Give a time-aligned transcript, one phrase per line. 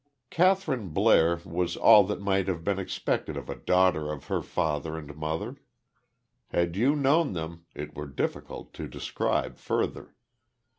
[0.31, 4.97] Kathryn Blair was all that might have been expected of a daughter of her father
[4.97, 5.57] and mother.
[6.47, 10.15] Had you known them, it were difficult to describe further.